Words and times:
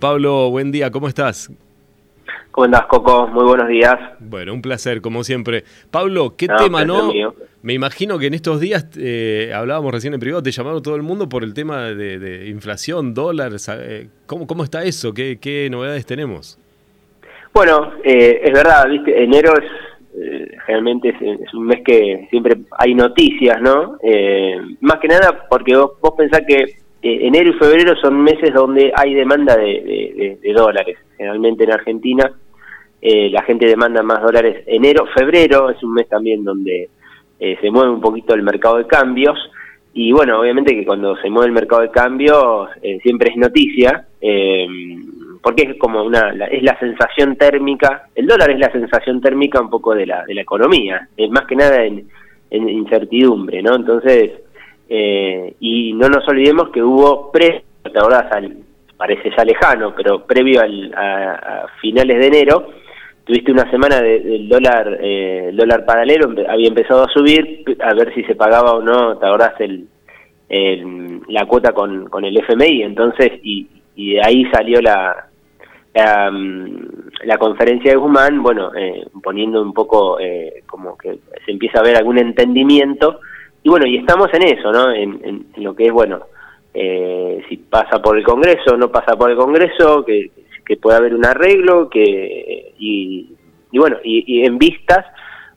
Pablo, 0.00 0.48
buen 0.50 0.70
día, 0.70 0.92
¿cómo 0.92 1.08
estás? 1.08 1.50
¿Cómo 2.52 2.66
andás, 2.66 2.82
Coco? 2.86 3.26
Muy 3.26 3.42
buenos 3.42 3.66
días. 3.66 3.96
Bueno, 4.20 4.54
un 4.54 4.62
placer, 4.62 5.00
como 5.00 5.24
siempre. 5.24 5.64
Pablo, 5.90 6.36
¿qué 6.36 6.46
tema 6.46 6.84
no? 6.84 7.10
Me 7.62 7.72
imagino 7.72 8.16
que 8.16 8.28
en 8.28 8.34
estos 8.34 8.60
días, 8.60 8.88
eh, 8.96 9.50
hablábamos 9.52 9.90
recién 9.90 10.14
en 10.14 10.20
privado, 10.20 10.40
te 10.40 10.52
llamaron 10.52 10.84
todo 10.84 10.94
el 10.94 11.02
mundo 11.02 11.28
por 11.28 11.42
el 11.42 11.52
tema 11.52 11.86
de, 11.86 12.46
inflación, 12.46 13.12
dólar. 13.12 13.50
Eh, 13.80 14.06
¿cómo, 14.26 14.46
¿Cómo 14.46 14.62
está 14.62 14.84
eso? 14.84 15.12
¿Qué, 15.12 15.68
novedades 15.68 16.06
tenemos? 16.06 16.60
Bueno, 17.52 17.94
eh, 18.04 18.42
es 18.44 18.52
verdad, 18.52 18.88
¿viste? 18.88 19.20
enero 19.20 19.52
es 19.58 19.68
realmente 20.68 21.08
es, 21.08 21.54
un 21.54 21.66
mes 21.66 21.80
que 21.84 22.28
siempre 22.30 22.56
hay 22.78 22.94
noticias, 22.94 23.60
¿no? 23.60 23.98
más 24.80 25.00
que 25.00 25.08
nada 25.08 25.48
porque 25.50 25.76
vos, 25.76 25.94
vos 26.00 26.14
pensás 26.16 26.42
que 26.46 26.86
eh, 27.00 27.26
enero 27.26 27.50
y 27.50 27.52
febrero 27.54 27.94
son 27.96 28.20
meses 28.22 28.52
donde 28.52 28.92
hay 28.94 29.14
demanda 29.14 29.56
de, 29.56 30.38
dólares. 30.54 30.98
Generalmente 31.16 31.64
en 31.64 31.72
Argentina 31.72 32.32
eh, 33.00 33.30
la 33.30 33.42
gente 33.42 33.66
demanda 33.66 34.02
más 34.02 34.22
dólares. 34.22 34.64
Enero, 34.66 35.06
febrero 35.14 35.70
es 35.70 35.82
un 35.82 35.94
mes 35.94 36.08
también 36.08 36.42
donde 36.42 36.88
eh, 37.38 37.56
se 37.60 37.70
mueve 37.70 37.90
un 37.90 38.00
poquito 38.00 38.34
el 38.34 38.42
mercado 38.42 38.78
de 38.78 38.86
cambios. 38.86 39.38
Y 39.94 40.12
bueno, 40.12 40.40
obviamente 40.40 40.74
que 40.74 40.84
cuando 40.84 41.16
se 41.16 41.30
mueve 41.30 41.46
el 41.46 41.54
mercado 41.54 41.82
de 41.82 41.90
cambios 41.90 42.68
siempre 43.02 43.30
es 43.30 43.36
noticia, 43.36 44.06
porque 45.42 45.62
es 45.62 45.78
como 45.78 46.04
una, 46.04 46.30
es 46.50 46.62
la 46.62 46.78
sensación 46.78 47.36
térmica, 47.36 48.08
el 48.14 48.26
dólar 48.26 48.50
es 48.50 48.60
la 48.60 48.70
sensación 48.70 49.20
térmica 49.20 49.60
un 49.60 49.70
poco 49.70 49.94
de 49.94 50.06
la, 50.06 50.24
de 50.24 50.34
la 50.34 50.42
economía, 50.42 51.08
es 51.16 51.30
más 51.30 51.46
que 51.46 51.56
nada 51.56 51.84
en, 51.84 52.06
en 52.50 52.68
incertidumbre, 52.68 53.62
¿no? 53.62 53.74
Entonces, 53.74 54.32
eh, 54.88 55.54
y 55.60 55.92
no 55.92 56.08
nos 56.08 56.26
olvidemos 56.28 56.70
que 56.70 56.82
hubo 56.82 57.30
pre, 57.30 57.64
te 57.82 57.90
parece 58.96 59.30
ya 59.36 59.44
lejano, 59.44 59.94
pero 59.94 60.24
previo 60.24 60.60
al, 60.60 60.92
a, 60.94 61.66
finales 61.80 62.18
de 62.18 62.26
enero, 62.26 62.70
tuviste 63.24 63.52
una 63.52 63.70
semana 63.70 64.00
del 64.00 64.48
dólar 64.48 64.98
eh, 65.00 65.50
dólar 65.52 65.84
paralelo, 65.84 66.34
había 66.48 66.68
empezado 66.68 67.04
a 67.04 67.12
subir, 67.12 67.64
a 67.80 67.94
ver 67.94 68.14
si 68.14 68.24
se 68.24 68.34
pagaba 68.34 68.72
o 68.72 68.82
no, 68.82 69.18
te 69.18 69.26
acordás, 69.26 69.54
la 71.28 71.44
cuota 71.46 71.72
con, 71.72 72.06
con 72.08 72.24
el 72.24 72.36
FMI, 72.38 72.82
entonces, 72.82 73.32
y, 73.42 73.68
y 73.94 74.14
de 74.14 74.22
ahí 74.24 74.44
salió 74.50 74.80
la, 74.80 75.28
la, 75.94 76.32
la, 77.24 77.38
conferencia 77.38 77.90
de 77.90 77.96
Guzmán, 77.98 78.42
bueno, 78.42 78.74
eh, 78.74 79.06
poniendo 79.22 79.60
un 79.60 79.74
poco 79.74 80.18
eh, 80.18 80.62
como 80.66 80.96
que 80.96 81.18
se 81.44 81.52
empieza 81.52 81.80
a 81.80 81.82
ver 81.82 81.96
algún 81.96 82.18
entendimiento 82.18 83.20
y 83.68 83.70
bueno, 83.70 83.86
y 83.86 83.98
estamos 83.98 84.32
en 84.32 84.44
eso, 84.44 84.72
¿no? 84.72 84.90
En, 84.90 85.44
lo 85.56 85.76
que 85.76 85.88
es, 85.88 85.92
bueno, 85.92 86.20
eh, 86.72 87.42
si 87.50 87.58
pasa 87.58 88.00
por 88.00 88.16
el 88.16 88.24
Congreso 88.24 88.78
no 88.78 88.90
pasa 88.90 89.14
por 89.14 89.30
el 89.30 89.36
Congreso, 89.36 90.06
que, 90.06 90.30
que 90.64 90.78
puede 90.78 90.96
haber 90.96 91.14
un 91.14 91.26
arreglo, 91.26 91.90
que 91.90 92.72
y, 92.78 93.28
bueno, 93.72 93.98
y, 94.02 94.42
en 94.42 94.56
vistas, 94.56 95.04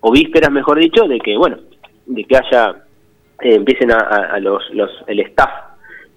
o 0.02 0.12
vísperas 0.12 0.52
mejor 0.52 0.78
dicho, 0.78 1.08
de 1.08 1.20
que, 1.20 1.38
bueno, 1.38 1.56
de 2.06 2.26
que 2.26 2.36
haya, 2.36 2.84
eh, 3.42 3.56
empiecen 3.56 3.94
a, 3.94 4.38
los, 4.40 4.62
los, 4.74 4.92
el 5.08 5.22
staff 5.22 5.50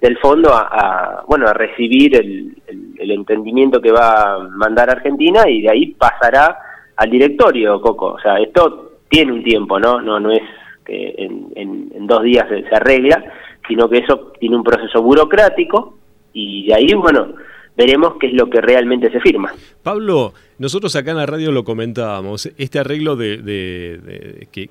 del 0.01 0.17
fondo 0.17 0.49
a, 0.53 1.23
bueno, 1.29 1.47
a 1.47 1.53
recibir 1.53 2.17
el, 2.17 2.57
el, 2.97 3.11
entendimiento 3.11 3.81
que 3.81 3.93
va 3.93 4.33
a 4.33 4.39
mandar 4.39 4.89
Argentina 4.89 5.49
y 5.49 5.61
de 5.61 5.69
ahí 5.69 5.85
pasará 5.93 6.57
al 6.97 7.09
directorio, 7.09 7.79
Coco. 7.79 8.07
O 8.07 8.19
sea, 8.19 8.37
esto 8.39 8.97
tiene 9.07 9.31
un 9.31 9.43
tiempo, 9.45 9.79
¿no? 9.79 10.01
No, 10.01 10.19
no 10.19 10.33
es 10.33 10.41
que 10.85 11.15
en, 11.17 12.07
dos 12.07 12.23
días 12.23 12.47
se, 12.47 12.75
arregla, 12.75 13.23
sino 13.67 13.89
que 13.89 13.97
eso 13.99 14.33
tiene 14.39 14.55
un 14.55 14.63
proceso 14.63 15.01
burocrático 15.01 15.97
y 16.33 16.67
de 16.67 16.75
ahí, 16.75 16.93
bueno, 16.93 17.33
veremos 17.75 18.13
qué 18.19 18.27
es 18.27 18.33
lo 18.33 18.49
que 18.49 18.61
realmente 18.61 19.11
se 19.11 19.19
firma. 19.19 19.51
Pablo, 19.81 20.33
nosotros 20.59 20.95
acá 20.95 21.11
en 21.11 21.17
la 21.17 21.25
radio 21.25 21.51
lo 21.51 21.63
comentábamos, 21.63 22.45
este 22.57 22.79
arreglo 22.79 23.15
de, 23.15 23.37
de 23.37 24.47
que 24.51 24.69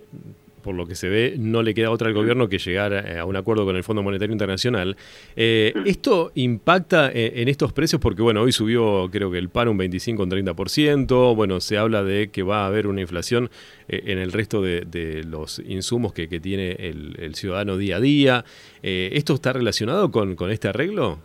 por 0.64 0.74
lo 0.74 0.86
que 0.86 0.94
se 0.94 1.08
ve, 1.08 1.34
no 1.38 1.62
le 1.62 1.74
queda 1.74 1.90
otra 1.90 2.08
al 2.08 2.14
gobierno 2.14 2.48
que 2.48 2.58
llegar 2.58 2.94
a, 2.94 3.24
un 3.26 3.36
acuerdo 3.36 3.64
con 3.64 3.76
el 3.76 3.84
Fondo 3.84 4.02
Monetario 4.02 4.32
Internacional. 4.32 4.96
Eh, 5.36 5.74
¿Esto 5.84 6.32
impacta 6.34 7.10
en, 7.12 7.48
estos 7.48 7.72
precios? 7.72 8.00
Porque, 8.00 8.22
bueno, 8.22 8.40
hoy 8.40 8.50
subió, 8.50 9.08
creo 9.12 9.30
que 9.30 9.38
el 9.38 9.50
pan 9.50 9.68
un 9.68 9.76
25, 9.76 10.22
un 10.22 10.30
30%. 10.30 11.36
Bueno, 11.36 11.60
se 11.60 11.76
habla 11.76 12.02
de 12.02 12.30
que 12.30 12.42
va 12.42 12.64
a 12.64 12.66
haber 12.66 12.86
una 12.86 13.02
inflación 13.02 13.50
eh, 13.88 14.02
en 14.06 14.18
el 14.18 14.32
resto 14.32 14.62
de, 14.62 15.22
los 15.24 15.60
insumos 15.60 16.12
que, 16.12 16.26
tiene 16.40 16.72
el, 16.72 17.34
ciudadano 17.34 17.76
día 17.76 17.96
a 17.96 18.00
día. 18.00 18.44
Eh, 18.82 19.10
¿Esto 19.12 19.34
está 19.34 19.52
relacionado 19.52 20.10
con, 20.10 20.34
este 20.50 20.68
arreglo? 20.68 21.18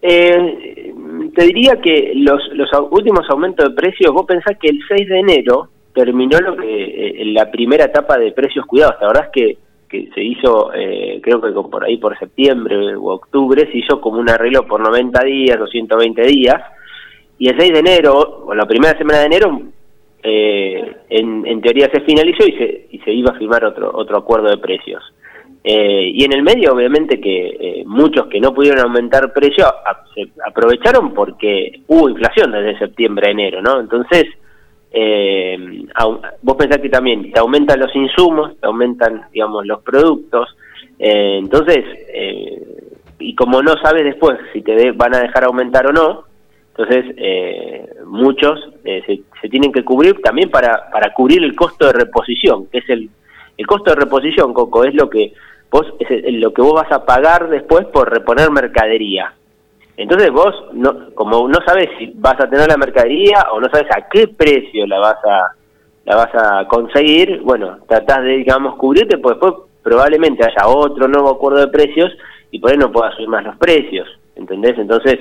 te 0.00 1.44
diría 1.44 1.80
que 1.80 2.12
los, 2.16 2.40
los 2.54 2.68
últimos 2.90 3.28
aumentos 3.30 3.68
de 3.68 3.74
precios, 3.74 4.12
vos 4.12 4.26
pensás 4.26 4.56
que 4.60 4.68
el 4.68 4.80
6 4.88 5.08
de 5.08 5.18
enero 5.18 5.68
terminó 5.94 6.38
lo 6.40 6.56
que 6.56 6.84
eh, 6.84 7.24
la 7.26 7.50
primera 7.50 7.84
etapa 7.84 8.18
de 8.18 8.32
precios 8.32 8.66
cuidados. 8.66 8.96
La 9.00 9.08
verdad 9.08 9.24
es 9.26 9.30
que, 9.32 9.58
se 10.14 10.24
hizo, 10.24 10.72
eh, 10.72 11.20
creo 11.22 11.38
que 11.38 11.50
por 11.50 11.84
ahí 11.84 11.98
por 11.98 12.18
septiembre 12.18 12.96
o 12.96 13.12
octubre, 13.12 13.70
se 13.70 13.76
hizo 13.76 14.00
como 14.00 14.20
un 14.20 14.30
arreglo 14.30 14.66
por 14.66 14.80
90 14.80 15.22
días 15.22 15.60
o 15.60 15.66
120 15.66 16.22
días. 16.22 16.62
Y 17.38 17.48
el 17.48 17.58
6 17.58 17.72
de 17.74 17.78
enero, 17.78 18.44
o 18.46 18.54
la 18.54 18.64
primera 18.64 18.96
semana 18.96 19.20
de 19.20 19.26
enero, 19.26 19.62
eh, 20.22 20.96
en, 21.10 21.60
teoría 21.60 21.90
se 21.92 22.00
finalizó 22.00 22.46
y 22.46 22.52
se, 22.52 22.86
y 22.90 22.98
se 23.00 23.12
iba 23.12 23.32
a 23.32 23.38
firmar 23.38 23.66
otro, 23.66 23.90
otro 23.92 24.16
acuerdo 24.16 24.48
de 24.48 24.56
precios. 24.56 25.02
y 25.62 26.24
en 26.24 26.32
el 26.32 26.42
medio, 26.42 26.72
obviamente, 26.72 27.20
que 27.20 27.82
muchos 27.84 28.28
que 28.28 28.40
no 28.40 28.54
pudieron 28.54 28.80
aumentar 28.80 29.30
precios 29.34 29.68
se 30.14 30.28
aprovecharon 30.46 31.12
porque 31.12 31.82
hubo 31.86 32.08
inflación 32.08 32.52
desde 32.52 32.78
septiembre 32.78 33.28
a 33.28 33.32
enero, 33.32 33.60
¿no? 33.60 33.78
Entonces, 33.78 34.24
eh, 34.92 35.86
vos 36.42 36.56
pensás 36.56 36.78
que 36.78 36.88
también 36.88 37.32
te 37.32 37.40
aumentan 37.40 37.80
los 37.80 37.94
insumos, 37.96 38.58
te 38.60 38.66
aumentan, 38.66 39.22
digamos, 39.32 39.66
los 39.66 39.82
productos, 39.82 40.56
eh, 40.98 41.38
entonces, 41.38 41.84
eh, 42.14 42.62
y 43.18 43.34
como 43.34 43.62
no 43.62 43.74
sabes 43.82 44.04
después 44.04 44.38
si 44.52 44.62
te 44.62 44.92
van 44.92 45.14
a 45.14 45.20
dejar 45.20 45.44
aumentar 45.44 45.86
o 45.86 45.92
no, 45.92 46.24
entonces 46.68 47.14
eh, 47.16 47.88
muchos 48.06 48.58
se, 48.82 49.22
se, 49.40 49.48
tienen 49.48 49.72
que 49.72 49.84
cubrir 49.84 50.20
también 50.22 50.48
para, 50.50 50.90
para 50.90 51.12
cubrir 51.12 51.42
el 51.42 51.56
costo 51.56 51.86
de 51.86 51.92
reposición, 51.92 52.66
que 52.66 52.78
es 52.78 52.88
el, 52.88 53.10
el 53.56 53.66
costo 53.66 53.90
de 53.90 53.96
reposición, 53.96 54.54
Coco, 54.54 54.84
es 54.84 54.94
lo 54.94 55.10
que 55.10 55.32
vos, 55.70 55.86
es 55.98 56.34
lo 56.34 56.52
que 56.52 56.62
vos 56.62 56.74
vas 56.74 56.92
a 56.92 57.04
pagar 57.04 57.48
después 57.48 57.84
por 57.86 58.10
reponer 58.10 58.50
mercadería. 58.50 59.34
Entonces 59.96 60.30
vos, 60.30 60.54
no, 60.72 61.14
como 61.14 61.48
no 61.48 61.58
sabes 61.66 61.88
si 61.98 62.12
vas 62.16 62.40
a 62.40 62.48
tener 62.48 62.68
la 62.68 62.76
mercadería 62.76 63.46
o 63.52 63.60
no 63.60 63.68
sabes 63.68 63.88
a 63.94 64.08
qué 64.08 64.28
precio 64.28 64.86
la 64.86 64.98
vas 64.98 65.18
a 65.24 65.52
la 66.04 66.16
vas 66.16 66.34
a 66.34 66.66
conseguir, 66.66 67.40
bueno, 67.42 67.78
tratás 67.86 68.24
de, 68.24 68.38
digamos, 68.38 68.76
cubrirte, 68.76 69.18
pues 69.18 69.36
después 69.36 69.54
probablemente 69.82 70.44
haya 70.44 70.66
otro 70.66 71.06
nuevo 71.08 71.30
acuerdo 71.30 71.60
de 71.60 71.68
precios 71.68 72.10
y 72.50 72.58
por 72.58 72.72
ahí 72.72 72.76
no 72.76 72.90
puedas 72.90 73.14
subir 73.14 73.28
más 73.28 73.44
los 73.44 73.56
precios, 73.56 74.08
¿entendés? 74.34 74.76
Entonces, 74.78 75.18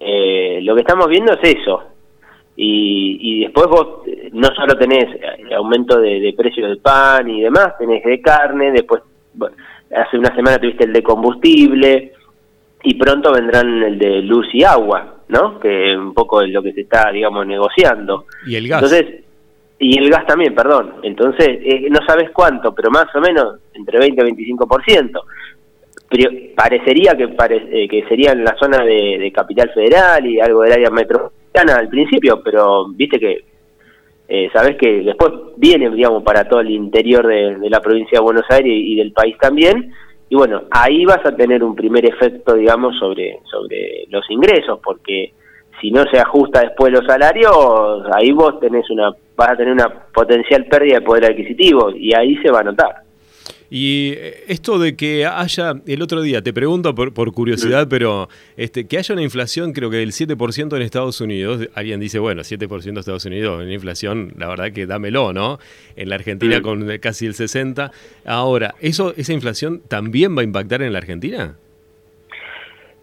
eh, 0.00 0.60
lo 0.62 0.74
que 0.74 0.80
estamos 0.80 1.08
viendo 1.08 1.32
es 1.34 1.56
eso. 1.56 1.84
Y, 2.56 3.18
y 3.20 3.40
después 3.44 3.66
vos 3.66 4.02
no 4.32 4.48
solo 4.54 4.76
tenés 4.78 5.06
aumento 5.54 6.00
de, 6.00 6.20
de 6.20 6.32
precios 6.32 6.68
del 6.68 6.78
pan 6.78 7.28
y 7.28 7.42
demás, 7.42 7.78
tenés 7.78 8.02
de 8.02 8.20
carne, 8.20 8.72
después, 8.72 9.02
hace 9.94 10.18
una 10.18 10.34
semana 10.34 10.58
tuviste 10.58 10.84
el 10.84 10.92
de 10.92 11.02
combustible, 11.02 12.14
y 12.88 12.94
pronto 12.94 13.32
vendrán 13.32 13.82
el 13.82 13.98
de 13.98 14.22
luz 14.22 14.46
y 14.52 14.62
agua, 14.62 15.16
¿no? 15.26 15.58
Que 15.58 15.96
un 15.96 16.14
poco 16.14 16.42
es 16.42 16.50
lo 16.50 16.62
que 16.62 16.72
se 16.72 16.82
está, 16.82 17.10
digamos, 17.10 17.44
negociando. 17.44 18.26
Y 18.46 18.54
el 18.54 18.68
gas. 18.68 18.80
Entonces, 18.80 19.24
y 19.80 19.98
el 19.98 20.08
gas 20.08 20.24
también, 20.24 20.54
perdón. 20.54 20.94
Entonces, 21.02 21.48
eh, 21.64 21.88
no 21.90 21.98
sabes 22.06 22.30
cuánto, 22.30 22.72
pero 22.72 22.92
más 22.92 23.06
o 23.12 23.20
menos 23.20 23.58
entre 23.74 23.98
20 23.98 24.22
y 24.22 24.46
25%. 24.54 25.20
Pero 26.08 26.30
parecería 26.54 27.16
que, 27.16 27.24
eh, 27.24 27.88
que 27.88 28.04
sería 28.08 28.30
en 28.30 28.44
la 28.44 28.56
zona 28.56 28.84
de, 28.84 29.32
Capital 29.34 29.72
Federal 29.74 30.24
y 30.24 30.38
algo 30.38 30.62
del 30.62 30.74
área 30.74 30.90
metropolitana 30.90 31.78
al 31.78 31.88
principio, 31.88 32.40
pero 32.40 32.86
viste 32.90 33.18
que 33.18 33.44
eh, 34.28 34.48
sabes 34.52 34.76
que 34.76 35.02
después 35.02 35.32
viene, 35.56 35.90
digamos, 35.90 36.22
para 36.22 36.48
todo 36.48 36.60
el 36.60 36.70
interior 36.70 37.26
de, 37.26 37.56
de 37.56 37.68
la 37.68 37.80
provincia 37.80 38.20
de 38.20 38.24
Buenos 38.24 38.44
Aires 38.48 38.72
y 38.72 38.94
del 38.94 39.10
país 39.10 39.36
también, 39.38 39.92
y 40.28 40.34
bueno, 40.34 40.62
ahí 40.70 41.04
vas 41.04 41.24
a 41.24 41.36
tener 41.36 41.62
un 41.62 41.74
primer 41.74 42.04
efecto, 42.04 42.54
digamos, 42.54 42.98
sobre, 42.98 43.40
sobre 43.44 44.06
los 44.10 44.28
ingresos, 44.30 44.80
porque 44.82 45.32
si 45.80 45.90
no 45.90 46.04
se 46.10 46.18
ajusta 46.18 46.60
después 46.60 46.92
los 46.92 47.06
salarios, 47.06 47.52
ahí 48.12 48.32
vos 48.32 48.58
tenés 48.58 48.88
una, 48.90 49.10
vas 49.36 49.50
a 49.50 49.56
tener 49.56 49.72
una 49.72 49.88
potencial 50.12 50.64
pérdida 50.66 50.96
de 50.96 51.04
poder 51.04 51.26
adquisitivo 51.26 51.90
y 51.90 52.14
ahí 52.14 52.36
se 52.38 52.50
va 52.50 52.60
a 52.60 52.64
notar. 52.64 53.05
Y 53.70 54.12
eh, 54.14 54.44
esto 54.48 54.78
de 54.78 54.96
que 54.96 55.26
haya, 55.26 55.74
el 55.86 56.02
otro 56.02 56.22
día, 56.22 56.42
te 56.42 56.52
pregunto 56.52 56.94
por, 56.94 57.12
por 57.12 57.32
curiosidad, 57.32 57.88
pero 57.88 58.28
este, 58.56 58.86
que 58.86 58.98
haya 58.98 59.12
una 59.14 59.22
inflación 59.22 59.72
creo 59.72 59.90
que 59.90 59.96
del 59.98 60.12
7% 60.12 60.76
en 60.76 60.82
Estados 60.82 61.20
Unidos, 61.20 61.68
alguien 61.74 62.00
dice, 62.00 62.18
bueno, 62.18 62.42
7% 62.42 62.88
en 62.88 62.96
Estados 62.98 63.24
Unidos, 63.24 63.62
una 63.62 63.72
inflación, 63.72 64.32
la 64.36 64.48
verdad 64.48 64.72
que 64.72 64.86
dámelo, 64.86 65.32
¿no? 65.32 65.58
En 65.96 66.08
la 66.08 66.14
Argentina 66.14 66.60
con 66.62 66.86
casi 66.98 67.26
el 67.26 67.34
60%. 67.34 67.90
Ahora, 68.24 68.74
¿eso, 68.80 69.14
¿esa 69.16 69.32
inflación 69.32 69.82
también 69.88 70.36
va 70.36 70.42
a 70.42 70.44
impactar 70.44 70.82
en 70.82 70.92
la 70.92 70.98
Argentina? 70.98 71.56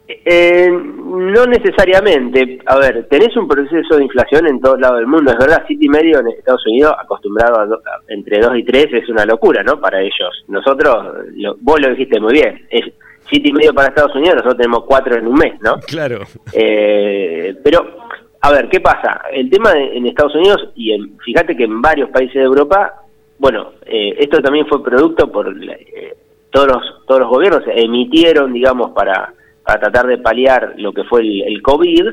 Eh, 0.06 0.68
no 0.70 1.46
necesariamente. 1.46 2.58
A 2.66 2.76
ver, 2.78 3.06
tenés 3.08 3.34
un 3.36 3.48
proceso 3.48 3.96
de 3.96 4.04
inflación 4.04 4.46
en 4.46 4.60
todos 4.60 4.78
lados 4.78 4.98
del 4.98 5.06
mundo. 5.06 5.32
Es 5.32 5.38
verdad, 5.38 5.66
City 5.66 5.88
medio 5.88 6.20
en 6.20 6.28
Estados 6.28 6.66
Unidos, 6.66 6.94
acostumbrado 7.02 7.60
a, 7.60 7.68
entre 8.08 8.40
2 8.40 8.58
y 8.58 8.64
3, 8.64 8.92
es 8.92 9.08
una 9.08 9.24
locura, 9.24 9.62
¿no? 9.62 9.80
Para 9.80 10.00
ellos. 10.00 10.44
Nosotros, 10.48 11.24
vos 11.60 11.80
lo 11.80 11.90
dijiste 11.90 12.20
muy 12.20 12.34
bien, 12.34 12.66
es 12.68 12.84
City 13.30 13.52
medio 13.52 13.72
para 13.72 13.88
Estados 13.88 14.14
Unidos, 14.14 14.36
nosotros 14.36 14.58
tenemos 14.58 14.84
4 14.84 15.16
en 15.16 15.26
un 15.26 15.34
mes, 15.34 15.54
¿no? 15.62 15.76
Claro. 15.86 16.24
Eh, 16.52 17.56
pero, 17.64 17.96
a 18.42 18.52
ver, 18.52 18.68
¿qué 18.68 18.80
pasa? 18.80 19.22
El 19.32 19.48
tema 19.48 19.72
en 19.72 20.06
Estados 20.06 20.34
Unidos, 20.34 20.68
y 20.74 20.92
en, 20.92 21.18
fíjate 21.18 21.56
que 21.56 21.64
en 21.64 21.80
varios 21.80 22.10
países 22.10 22.34
de 22.34 22.42
Europa, 22.42 22.92
bueno, 23.38 23.72
eh, 23.86 24.14
esto 24.18 24.42
también 24.42 24.66
fue 24.66 24.84
producto 24.84 25.32
por 25.32 25.48
eh, 25.48 26.14
todos, 26.50 26.68
los, 26.68 27.06
todos 27.06 27.20
los 27.22 27.30
gobiernos, 27.30 27.62
emitieron, 27.74 28.52
digamos, 28.52 28.90
para 28.90 29.32
para 29.64 29.80
tratar 29.80 30.06
de 30.06 30.18
paliar 30.18 30.74
lo 30.76 30.92
que 30.92 31.04
fue 31.04 31.22
el, 31.22 31.62
COVID, 31.62 32.08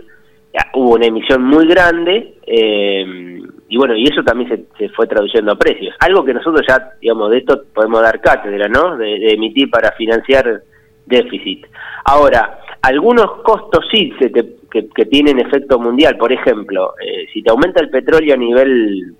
hubo 0.73 0.95
una 0.95 1.05
emisión 1.05 1.43
muy 1.43 1.67
grande 1.67 2.35
eh, 2.45 3.41
y 3.71 3.77
bueno, 3.77 3.95
y 3.95 4.03
eso 4.03 4.21
también 4.21 4.67
se, 4.77 4.89
fue 4.89 5.07
traduciendo 5.07 5.53
a 5.53 5.57
precios. 5.57 5.95
Algo 5.99 6.25
que 6.25 6.33
nosotros 6.33 6.61
ya, 6.67 6.91
digamos, 6.99 7.31
de 7.31 7.37
esto 7.37 7.63
podemos 7.73 8.01
dar 8.01 8.19
cátedra, 8.19 8.67
¿no? 8.67 8.97
De, 8.97 9.33
emitir 9.33 9.69
para 9.69 9.93
financiar 9.93 10.61
déficit. 11.05 11.65
Ahora, 12.03 12.59
algunos 12.81 13.41
costos 13.43 13.85
sí 13.89 14.13
se 14.19 14.29
que, 14.29 15.05
tienen 15.05 15.39
efecto 15.39 15.79
mundial, 15.79 16.17
por 16.17 16.33
ejemplo, 16.33 16.95
eh, 16.99 17.27
si 17.31 17.41
te 17.41 17.49
aumenta 17.49 17.81
el 17.81 17.89
petróleo 17.89 18.33
a 18.33 18.37
nivel 18.37 19.15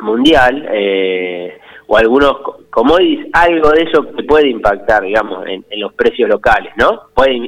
mundial, 0.00 0.66
eh, 0.72 1.58
o 1.86 1.96
algunos 1.96 2.36
commodities, 2.70 3.26
algo 3.32 3.70
de 3.70 3.82
eso 3.84 4.12
que 4.14 4.24
puede 4.24 4.48
impactar, 4.48 5.02
digamos, 5.02 5.46
en, 5.46 5.64
los 5.80 5.92
precios 5.94 6.28
locales, 6.28 6.72
¿no? 6.76 7.02
Puede, 7.14 7.38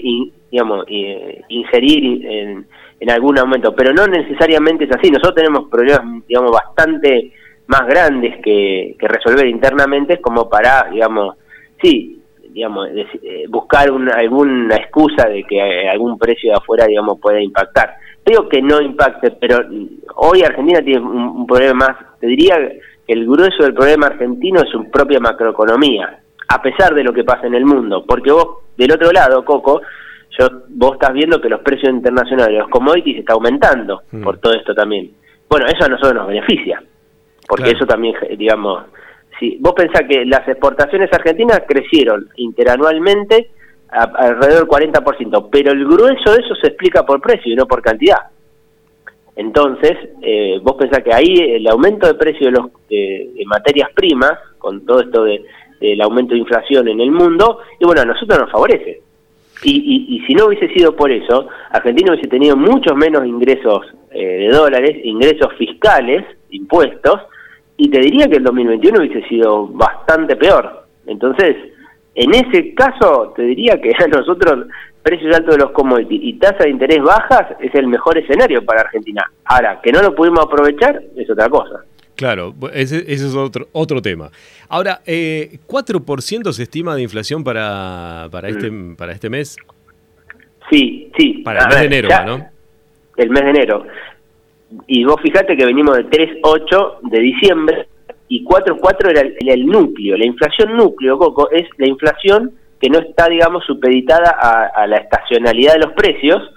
digamos, 0.51 0.85
ingerir 0.89 2.27
en, 2.27 2.67
en 3.01 3.11
algún 3.11 3.39
aumento, 3.39 3.75
pero 3.75 3.93
no 3.93 4.07
necesariamente 4.07 4.85
es 4.85 4.91
así. 4.93 5.11
Nosotros 5.11 5.35
tenemos 5.35 5.69
problemas, 5.69 6.27
digamos, 6.27 6.53
bastante 6.53 7.33
más 7.67 7.87
grandes 7.87 8.41
que, 8.43 8.97
que 8.99 9.09
resolver 9.09 9.47
internamente, 9.47 10.21
como 10.21 10.49
para, 10.49 10.89
digamos, 10.91 11.37
sí, 11.83 12.23
digamos, 12.51 12.89
eh, 12.93 13.45
buscar 13.49 13.91
una, 13.91 14.15
alguna 14.15 14.77
excusa 14.77 15.29
de 15.29 15.45
que 15.45 15.89
algún 15.89 16.19
precio 16.19 16.51
de 16.51 16.57
afuera, 16.57 16.87
digamos, 16.87 17.21
pueda 17.21 17.41
impactar. 17.41 17.95
Digo 18.25 18.49
que 18.49 18.61
no 18.61 18.81
impacte, 18.81 19.31
pero 19.33 19.61
hoy 20.17 20.43
Argentina 20.43 20.83
tiene 20.83 21.01
un 21.01 21.47
problema 21.47 21.87
más, 21.87 22.21
te 22.21 22.27
diría 22.27 22.57
el 23.09 23.27
grueso 23.27 23.63
del 23.63 23.75
problema 23.75 24.07
argentino 24.07 24.61
es 24.61 24.71
su 24.71 24.91
propia 24.91 25.19
macroeconomía, 25.19 26.21
a 26.47 26.63
pesar 26.63 26.95
de 26.95 27.03
lo 27.03 27.13
que 27.13 27.25
pasa 27.25 27.47
en 27.47 27.55
el 27.55 27.65
mundo, 27.65 28.05
porque 28.07 28.31
vos, 28.31 28.59
del 28.77 28.93
otro 28.93 29.11
lado, 29.11 29.45
Coco, 29.45 29.81
yo, 30.39 30.47
vos 30.69 30.93
estás 30.93 31.15
viendo 31.15 31.41
que 31.41 31.49
los 31.49 31.61
precios 31.63 31.91
internacionales 31.91 32.53
de 32.53 32.61
los 32.61 32.69
commodities 32.69 33.21
está 33.21 33.33
aumentando 33.33 34.03
mm. 34.13 34.23
por 34.23 34.39
todo 34.39 34.53
esto 34.53 34.75
también. 34.75 35.11
Bueno, 35.49 35.67
eso 35.67 35.87
a 35.87 35.89
nosotros 35.89 36.15
nos 36.15 36.29
beneficia, 36.29 36.83
porque 37.49 37.71
eso 37.71 37.87
también, 37.87 38.15
digamos, 38.37 38.85
si 39.41 39.57
vos 39.59 39.73
pensás 39.75 40.03
que 40.09 40.27
las 40.27 40.47
exportaciones 40.47 41.11
argentinas 41.11 41.63
crecieron 41.67 42.29
interanualmente 42.37 43.51
alrededor 43.91 44.69
del 44.69 44.93
40%, 44.93 45.49
pero 45.51 45.73
el 45.73 45.85
grueso 45.87 46.33
de 46.33 46.43
eso 46.45 46.55
se 46.61 46.69
explica 46.69 47.07
por 47.07 47.23
precio 47.23 47.53
y 47.53 47.57
no 47.57 47.67
por 47.67 47.81
cantidad. 47.81 48.19
Entonces, 49.39 49.93
eh, 50.21 50.59
vos 50.65 50.75
pensás 50.75 51.05
que 51.05 51.15
ahí 51.15 51.33
el 51.39 51.65
aumento 51.69 52.09
de 52.09 52.15
precio 52.15 52.47
de, 52.47 52.51
los, 52.51 52.67
materias 53.47 53.89
primas, 53.95 54.33
con 54.59 54.85
todo 54.85 55.01
esto 55.01 55.23
de, 55.23 55.45
del 55.81 56.01
aumento 56.01 56.35
de 56.35 56.41
inflación 56.41 56.89
en 56.89 57.01
el 57.01 57.13
mundo, 57.13 57.61
y 57.79 57.85
bueno, 57.85 58.01
a 58.01 58.05
nosotros 58.05 58.37
nos 58.37 58.51
favorece. 58.51 59.01
Y, 59.63 60.17
y, 60.17 60.27
si 60.27 60.35
no 60.35 60.47
hubiese 60.47 60.69
sido 60.75 60.97
por 60.97 61.13
eso, 61.13 61.47
Argentina 61.71 62.11
hubiese 62.11 62.29
tenido 62.29 62.57
muchos 62.57 62.97
menos 62.97 63.25
ingresos 63.25 63.87
eh, 64.11 64.49
de 64.49 64.49
dólares, 64.49 64.97
ingresos 65.05 65.53
fiscales, 65.57 66.25
impuestos, 66.51 67.21
y 67.77 67.89
te 67.91 68.01
diría 68.01 68.27
que 68.27 68.39
el 68.39 68.45
2021 68.45 68.99
hubiese 68.99 69.29
sido 69.29 69.69
bastante 69.69 70.35
peor. 70.35 70.85
Entonces, 71.07 71.55
en 72.17 72.35
ese 72.35 72.75
caso, 72.75 73.33
te 73.37 73.43
diría 73.43 73.81
que 73.81 73.93
a 74.03 74.09
nosotros 74.09 74.67
precios 75.09 75.35
altos 75.35 75.57
de 75.57 75.63
los 75.63 75.71
commodities 75.71 76.21
y 76.23 76.35
tasa 76.35 76.65
de 76.65 76.71
interés 76.71 77.03
bajas 77.03 77.57
es 77.61 77.75
el 77.75 77.87
mejor 77.87 78.19
escenario 78.19 78.63
para 78.63 78.83
Argentina. 78.83 79.25
Ahora, 79.47 79.81
que 79.83 79.91
no 79.91 80.03
lo 80.03 80.15
pudimos 80.15 80.45
aprovechar 80.45 81.03
es 81.17 81.31
otra 81.31 81.49
cosa. 81.49 81.83
Claro, 82.15 82.55
ese, 82.75 83.11
es 83.11 83.35
otro, 83.35 83.69
otro 83.73 84.03
tema. 84.03 84.31
Ahora, 84.69 85.01
eh, 85.07 85.61
¿4% 85.67 86.53
se 86.53 86.65
estima 86.65 86.95
de 86.95 87.03
inflación 87.03 87.43
para, 87.43 88.29
para, 88.31 88.49
este, 88.49 88.71
mm. 88.71 88.97
para 88.97 89.13
este 89.13 89.31
mes? 89.31 89.57
Sí, 90.71 91.11
sí. 91.17 91.41
Para 91.43 91.61
el 91.61 91.69
mes 91.69 91.79
de 91.79 91.87
enero, 91.87 92.09
¿no? 92.27 92.47
El 93.17 93.31
mes 93.31 93.45
de 93.45 93.51
enero. 93.51 93.87
Y 94.87 95.05
vos 95.05 95.17
fijate 95.23 95.57
que 95.57 95.65
venimos 95.65 95.97
de 95.97 96.05
3,8 96.05 97.11
de 97.11 97.19
diciembre 97.19 97.89
y 98.29 98.45
4,4 98.45 99.11
era 99.11 99.55
el 99.55 99.65
núcleo. 99.65 100.19
La 100.19 100.27
inflación 100.27 100.77
núcleo, 100.77 101.17
Coco, 101.17 101.51
es 101.51 101.67
la 101.79 101.89
inflación 101.89 102.53
que 102.81 102.89
no 102.89 102.99
está, 102.99 103.29
digamos, 103.29 103.65
supeditada 103.65 104.31
a, 104.31 104.87
la 104.87 104.97
estacionalidad 104.97 105.75
de 105.75 105.81
los 105.81 105.93
precios 105.93 106.51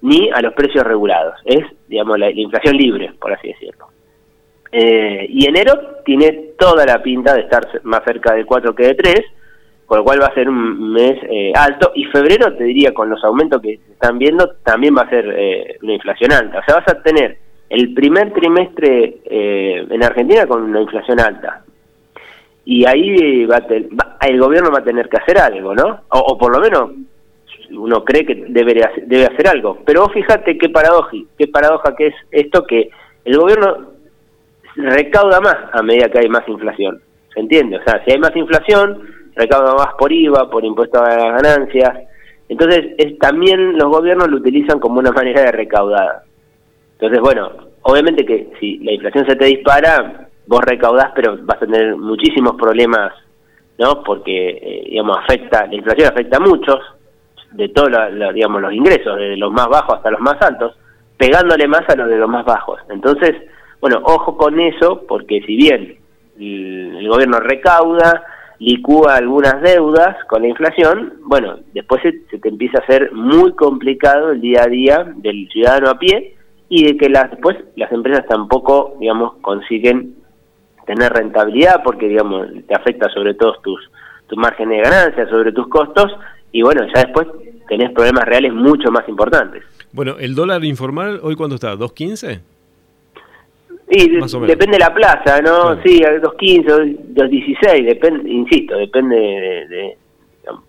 ni 0.00 0.30
a 0.30 0.40
los 0.40 0.54
precios 0.54 0.84
regulados. 0.84 1.34
Es, 1.44 1.64
digamos, 1.88 2.18
la, 2.18 2.30
inflación 2.30 2.76
libre, 2.76 3.12
por 3.20 3.32
así 3.32 3.48
decirlo. 3.48 3.86
Eh, 4.70 5.26
y 5.28 5.48
enero 5.48 6.02
tiene 6.04 6.50
toda 6.58 6.84
la 6.84 7.02
pinta 7.02 7.34
de 7.34 7.42
estar 7.42 7.66
más 7.84 8.02
cerca 8.04 8.34
del 8.34 8.44
4 8.44 8.74
que 8.74 8.88
de 8.88 8.94
3, 8.94 9.20
con 9.86 9.98
lo 9.98 10.04
cual 10.04 10.20
va 10.20 10.26
a 10.26 10.34
ser 10.34 10.48
un 10.48 10.92
mes 10.92 11.18
eh, 11.30 11.52
alto. 11.54 11.92
Y 11.94 12.04
febrero, 12.06 12.54
te 12.56 12.64
diría, 12.64 12.92
con 12.92 13.08
los 13.08 13.22
aumentos 13.24 13.62
que 13.62 13.74
están 13.74 14.18
viendo, 14.18 14.56
también 14.64 14.96
va 14.96 15.02
a 15.02 15.10
ser 15.10 15.32
eh, 15.36 15.78
una 15.82 15.94
inflación 15.94 16.32
alta. 16.32 16.58
O 16.58 16.64
sea, 16.64 16.76
vas 16.76 16.88
a 16.88 17.02
tener 17.02 17.38
el 17.70 17.94
primer 17.94 18.32
trimestre 18.32 19.18
en 19.26 20.02
Argentina 20.02 20.46
con 20.46 20.62
una 20.62 20.80
inflación 20.80 21.20
alta, 21.20 21.62
y 22.70 22.84
ahí 22.84 23.46
va, 23.46 23.62
el 24.20 24.38
gobierno 24.38 24.70
va 24.70 24.80
a 24.80 24.84
tener 24.84 25.08
que 25.08 25.16
hacer 25.16 25.38
algo, 25.38 25.74
¿no? 25.74 26.02
O, 26.10 26.36
por 26.36 26.54
lo 26.54 26.60
menos 26.60 26.90
uno 27.70 28.04
cree 28.04 28.26
que 28.26 28.34
debe, 28.34 28.86
debe 29.06 29.24
hacer 29.24 29.48
algo. 29.48 29.78
Pero 29.86 30.02
vos 30.02 30.12
fíjate 30.12 30.58
qué 30.58 30.68
paradoja, 30.68 31.16
qué 31.38 31.48
paradoja 31.48 31.96
que 31.96 32.08
es 32.08 32.14
esto 32.30 32.64
que 32.64 32.90
el 33.24 33.38
gobierno 33.38 33.92
recauda 34.76 35.40
más 35.40 35.56
a 35.72 35.82
medida 35.82 36.10
que 36.10 36.18
hay 36.18 36.28
más 36.28 36.46
inflación. 36.46 37.00
¿Se 37.32 37.40
entiende? 37.40 37.78
O 37.78 37.84
sea, 37.84 38.04
si 38.04 38.12
hay 38.12 38.18
más 38.18 38.36
inflación, 38.36 39.00
recauda 39.34 39.74
más 39.74 39.94
por 39.98 40.12
IVA, 40.12 40.50
por 40.50 40.62
impuestos 40.62 41.00
a 41.00 41.16
las 41.16 41.42
ganancias. 41.42 42.00
Entonces, 42.50 42.92
es, 42.98 43.18
también 43.18 43.78
los 43.78 43.88
gobiernos 43.88 44.28
lo 44.28 44.36
utilizan 44.36 44.78
como 44.78 44.98
una 44.98 45.12
manera 45.12 45.40
de 45.40 45.52
recaudar. 45.52 46.20
Entonces, 47.00 47.18
bueno, 47.20 47.50
obviamente 47.80 48.26
que 48.26 48.50
si 48.60 48.76
la 48.80 48.92
inflación 48.92 49.24
se 49.26 49.36
te 49.36 49.46
dispara, 49.46 50.27
vos 50.48 50.62
recaudás, 50.64 51.12
pero 51.14 51.36
vas 51.42 51.58
a 51.58 51.66
tener 51.66 51.94
muchísimos 51.96 52.56
problemas, 52.56 53.12
¿no? 53.78 54.02
Porque, 54.02 54.48
eh, 54.48 54.82
digamos, 54.90 55.18
afecta, 55.18 55.66
la 55.66 55.74
inflación 55.74 56.08
afecta 56.08 56.38
a 56.38 56.40
muchos, 56.40 56.80
de 57.52 57.68
todos, 57.68 57.90
digamos, 58.34 58.60
los 58.62 58.72
ingresos, 58.72 59.16
de 59.18 59.36
los 59.36 59.52
más 59.52 59.68
bajos 59.68 59.96
hasta 59.96 60.10
los 60.10 60.20
más 60.20 60.40
altos, 60.40 60.74
pegándole 61.16 61.68
más 61.68 61.82
a 61.88 61.96
los 61.96 62.08
de 62.08 62.16
los 62.16 62.28
más 62.28 62.44
bajos. 62.44 62.80
Entonces, 62.88 63.34
bueno, 63.80 64.00
ojo 64.04 64.36
con 64.36 64.58
eso, 64.58 65.04
porque 65.06 65.40
si 65.42 65.56
bien 65.56 65.98
el, 66.38 67.08
gobierno 67.08 67.40
recauda, 67.40 68.24
licúa 68.58 69.16
algunas 69.16 69.60
deudas 69.62 70.16
con 70.28 70.42
la 70.42 70.48
inflación, 70.48 71.14
bueno, 71.24 71.58
después 71.74 72.02
se, 72.02 72.22
se, 72.30 72.38
te 72.38 72.48
empieza 72.48 72.78
a 72.78 72.82
hacer 72.82 73.12
muy 73.12 73.52
complicado 73.52 74.32
el 74.32 74.40
día 74.40 74.62
a 74.62 74.68
día 74.68 75.12
del 75.16 75.48
ciudadano 75.50 75.90
a 75.90 75.98
pie 75.98 76.36
y 76.68 76.84
de 76.84 76.96
que 76.96 77.08
las, 77.08 77.30
después 77.30 77.56
las 77.76 77.90
empresas 77.92 78.26
tampoco, 78.26 78.96
digamos, 78.98 79.34
consiguen 79.40 80.16
tener 80.88 81.12
rentabilidad 81.12 81.82
porque, 81.84 82.08
digamos, 82.08 82.48
te 82.66 82.74
afecta 82.74 83.10
sobre 83.10 83.34
todo 83.34 83.60
tus, 83.62 83.90
tus 84.26 84.38
márgenes 84.38 84.78
de 84.78 84.90
ganancia, 84.90 85.28
sobre 85.28 85.52
tus 85.52 85.68
costos, 85.68 86.10
y 86.50 86.62
bueno, 86.62 86.80
ya 86.94 87.02
después 87.02 87.28
tenés 87.68 87.92
problemas 87.92 88.24
reales 88.24 88.54
mucho 88.54 88.90
más 88.90 89.06
importantes. 89.06 89.62
Bueno, 89.92 90.16
¿el 90.18 90.34
dólar 90.34 90.64
informal 90.64 91.20
hoy 91.22 91.36
cuándo 91.36 91.56
está? 91.56 91.74
¿2.15? 91.74 92.40
Y 93.90 94.08
depende 94.46 94.72
de 94.72 94.78
la 94.78 94.94
plaza, 94.94 95.40
¿no? 95.42 95.80
Sí, 95.82 96.00
2.15, 96.00 97.14
2.16, 97.14 97.84
depende, 97.84 98.30
insisto, 98.30 98.76
depende 98.76 99.16
de, 99.16 99.96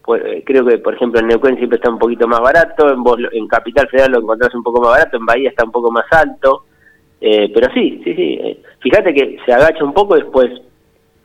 pues, 0.03 0.21
creo 0.45 0.65
que 0.65 0.77
por 0.79 0.95
ejemplo 0.95 1.19
en 1.19 1.27
Neuquén 1.27 1.57
siempre 1.57 1.77
está 1.77 1.89
un 1.89 1.99
poquito 1.99 2.27
más 2.27 2.41
barato, 2.41 2.89
en, 2.89 3.03
en 3.31 3.47
Capital 3.47 3.87
Federal 3.87 4.11
lo 4.11 4.19
encontrás 4.19 4.53
un 4.53 4.63
poco 4.63 4.81
más 4.81 4.91
barato, 4.91 5.17
en 5.17 5.25
Bahía 5.25 5.49
está 5.49 5.63
un 5.63 5.71
poco 5.71 5.91
más 5.91 6.05
alto, 6.11 6.65
eh, 7.21 7.51
pero 7.53 7.71
sí, 7.73 8.01
sí, 8.03 8.13
sí. 8.15 8.39
Eh, 8.41 8.61
fíjate 8.79 9.13
que 9.13 9.37
se 9.45 9.53
agacha 9.53 9.83
un 9.83 9.93
poco 9.93 10.15
después, 10.15 10.49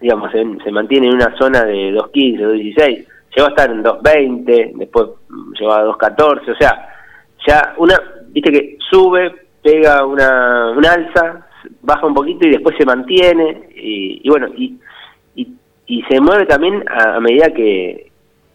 digamos, 0.00 0.30
se, 0.32 0.70
mantiene 0.70 1.08
en 1.08 1.14
una 1.14 1.36
zona 1.36 1.64
de 1.64 1.92
2.15, 1.92 2.38
2.16. 2.40 3.06
Llegó 3.36 3.46
a 3.46 3.50
estar 3.50 3.70
en 3.70 3.82
2.20, 3.82 4.72
después 4.74 5.06
llegó 5.58 5.72
a 5.72 5.84
2.14. 5.84 6.52
O 6.52 6.56
sea, 6.56 6.88
ya 7.46 7.74
una, 7.78 8.00
viste 8.28 8.50
que 8.50 8.78
sube, 8.90 9.34
pega 9.62 10.04
una, 10.04 10.70
una 10.76 10.92
alza, 10.92 11.46
baja 11.82 12.06
un 12.06 12.14
poquito 12.14 12.46
y 12.46 12.50
después 12.50 12.76
se 12.76 12.84
mantiene. 12.84 13.68
Y, 13.74 14.28
bueno, 14.28 14.48
y, 14.56 14.78
y, 15.86 16.02
se 16.08 16.20
mueve 16.20 16.46
también 16.46 16.84
a, 16.88 17.20
medida 17.20 17.50
que, 17.50 18.10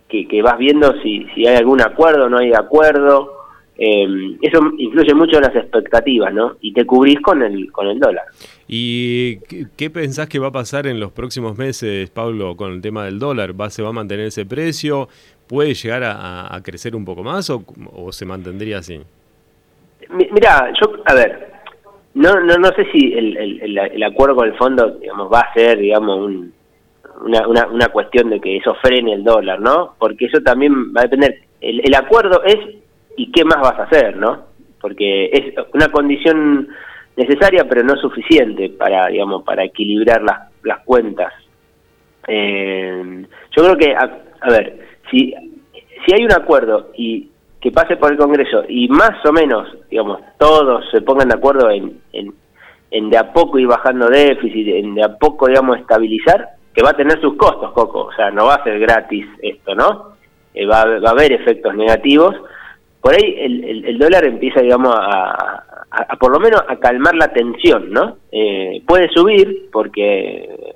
que, 0.08 0.42
vas 0.42 0.58
viendo 0.58 0.94
si, 1.02 1.26
si 1.34 1.48
hay 1.48 1.56
algún 1.56 1.82
acuerdo 1.82 2.30
no 2.30 2.38
hay 2.38 2.54
acuerdo. 2.54 3.39
Eh, 3.82 4.36
eso 4.42 4.60
influye 4.78 5.14
mucho 5.14 5.38
en 5.38 5.44
las 5.44 5.56
expectativas, 5.56 6.34
¿no? 6.34 6.58
Y 6.60 6.74
te 6.74 6.86
cubrís 6.86 7.22
con 7.22 7.42
el, 7.42 7.72
con 7.72 7.88
el 7.88 7.98
dólar. 7.98 8.26
¿Y 8.68 9.38
qué, 9.78 9.90
pensás 9.90 10.28
que 10.28 10.38
va 10.38 10.48
a 10.48 10.52
pasar 10.52 10.86
en 10.86 11.00
los 11.00 11.14
próximos 11.14 11.58
meses, 11.58 12.10
Pablo, 12.10 12.58
con 12.58 12.74
el 12.74 12.82
tema 12.82 13.06
del 13.06 13.20
dólar? 13.20 13.60
¿Va, 13.60 13.70
¿Se 13.70 13.82
va 13.82 13.90
a 13.90 13.94
mantener 13.94 14.26
ese 14.26 14.46
precio? 14.46 15.08
¿Puede 15.48 15.76
llegar 15.76 16.04
a, 16.04 16.60
crecer 16.62 16.94
un 16.94 17.06
poco 17.06 17.24
más 17.24 17.50
o, 17.50 17.64
se 18.12 18.26
mantendría 18.26 18.80
así? 18.80 19.00
Mira, 20.10 20.74
yo, 20.82 20.98
a 21.06 21.14
ver, 21.14 21.50
no, 22.16 22.38
no, 22.42 22.58
no 22.58 22.68
sé 22.76 22.86
si 22.92 23.14
el, 23.14 23.38
el, 23.38 23.78
el, 23.78 24.04
acuerdo 24.04 24.36
con 24.36 24.50
el 24.50 24.58
fondo, 24.58 24.92
digamos, 25.00 25.32
va 25.32 25.40
a 25.40 25.54
ser, 25.54 25.78
digamos, 25.78 26.20
un, 26.20 26.54
una, 27.22 27.48
una, 27.48 27.68
una, 27.68 27.88
cuestión 27.88 28.30
de 28.30 28.42
que 28.42 28.58
eso 28.58 28.76
frene 28.82 29.14
el 29.14 29.24
dólar, 29.24 29.62
¿no? 29.62 29.96
Porque 29.98 30.26
eso 30.26 30.42
también 30.42 30.94
va 30.94 31.00
a 31.00 31.04
depender. 31.04 31.40
El, 31.62 31.80
el 31.80 31.96
acuerdo 31.96 32.44
es 32.44 32.58
y 33.18 33.32
qué 33.32 33.44
más 33.44 33.60
vas 33.62 33.80
a 33.80 33.84
hacer, 33.84 34.18
¿no? 34.18 34.46
Porque 34.82 35.26
es 35.26 35.54
una 35.74 35.90
condición 35.90 36.68
necesaria, 37.16 37.66
pero 37.68 37.84
no 37.84 37.96
suficiente 37.98 38.70
para, 38.70 39.08
digamos, 39.08 39.44
para 39.44 39.64
equilibrar 39.64 40.22
las, 40.22 40.50
las 40.64 40.80
cuentas. 40.86 41.34
Eh, 42.28 43.26
yo 43.56 43.64
creo 43.64 43.78
que, 43.78 43.96
a, 43.96 44.50
ver, 44.50 44.88
si, 45.12 45.34
si 46.06 46.14
hay 46.14 46.24
un 46.24 46.32
acuerdo 46.32 46.92
y 46.96 47.30
que 47.60 47.72
pase 47.72 47.98
por 47.98 48.12
el 48.12 48.18
Congreso 48.18 48.64
y 48.70 48.88
más 48.88 49.26
o 49.26 49.34
menos, 49.34 49.68
digamos, 49.90 50.22
todos 50.38 50.86
se 50.92 51.02
pongan 51.02 51.28
de 51.28 51.36
acuerdo 51.36 51.70
en, 51.70 52.00
en, 52.14 52.34
en 52.92 53.10
de 53.10 53.18
a 53.18 53.34
poco 53.34 53.60
ir 53.60 53.68
bajando 53.68 54.08
déficit, 54.08 54.68
en 54.68 54.96
de 54.96 55.04
a 55.04 55.18
poco, 55.18 55.48
digamos, 55.48 55.78
estabilizar, 55.78 56.50
que 56.74 56.84
va 56.84 56.92
a 56.92 56.98
tener 56.98 57.20
sus 57.20 57.36
costos, 57.36 57.72
Coco, 57.72 58.06
o 58.06 58.14
sea, 58.14 58.32
no 58.32 58.46
va 58.46 58.56
a 58.56 58.64
ser 58.64 58.80
gratis 58.80 59.26
esto, 59.42 59.76
¿no? 59.76 60.14
Eh, 60.54 60.66
va, 60.66 60.86
va, 60.86 61.10
a 61.10 61.12
haber 61.12 61.34
efectos 61.34 61.76
negativos. 61.76 62.36
Por 63.02 63.14
ahí 63.14 63.36
el, 63.38 63.86
el, 63.86 63.98
dólar 63.98 64.26
empieza, 64.26 64.62
digamos, 64.62 64.94
a, 64.94 65.64
a, 65.90 66.16
por 66.18 66.32
lo 66.32 66.40
menos 66.40 66.62
a 66.68 66.76
calmar 66.78 67.16
la 67.16 67.32
tensión, 67.32 67.92
¿no? 67.92 68.18
Eh, 68.32 68.82
puede 68.86 69.10
subir 69.10 69.70
porque 69.72 70.76